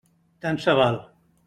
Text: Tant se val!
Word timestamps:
Tant 0.45 0.59
se 0.65 0.77
val! 0.81 0.99